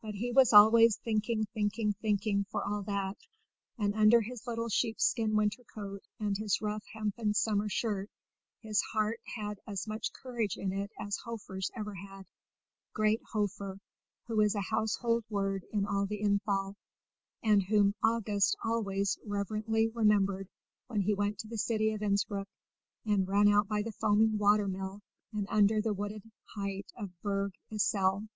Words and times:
But 0.00 0.14
he 0.14 0.32
was 0.32 0.54
always 0.54 0.96
thinking, 0.96 1.44
thinking, 1.52 1.92
thinking, 2.00 2.44
for 2.50 2.64
all 2.64 2.80
that; 2.84 3.18
and 3.76 3.92
under 3.94 4.22
his 4.22 4.46
little 4.46 4.70
sheepskin 4.70 5.36
winter 5.36 5.62
coat 5.74 6.00
and 6.18 6.34
his 6.38 6.62
rough 6.62 6.84
hempen 6.94 7.34
summer 7.34 7.68
shirt 7.68 8.08
his 8.60 8.80
heart 8.94 9.20
had 9.36 9.60
as 9.66 9.86
much 9.86 10.14
courage 10.14 10.56
in 10.56 10.72
it 10.72 10.90
as 10.98 11.18
Hofer's 11.18 11.70
ever 11.76 11.92
had 11.96 12.24
great 12.94 13.20
Hofer, 13.30 13.78
who 14.26 14.40
is 14.40 14.54
a 14.54 14.62
household 14.62 15.22
word 15.28 15.66
in 15.70 15.84
all 15.84 16.06
the 16.06 16.22
Innthal, 16.22 16.74
and 17.42 17.62
whom 17.64 17.94
August 18.02 18.56
always 18.64 19.18
reverently 19.26 19.88
remembered 19.90 20.48
when 20.86 21.02
he 21.02 21.12
went 21.12 21.38
to 21.40 21.46
the 21.46 21.58
city 21.58 21.90
of 21.92 22.00
Innspruck 22.00 22.48
and 23.04 23.28
ran 23.28 23.48
out 23.48 23.68
by 23.68 23.82
the 23.82 23.92
foaming 23.92 24.38
water 24.38 24.66
mill 24.66 25.02
and 25.30 25.46
under 25.50 25.82
the 25.82 25.92
wooded 25.92 26.22
height 26.54 26.90
of 26.96 27.10
Berg 27.20 27.52
Isel. 27.70 28.28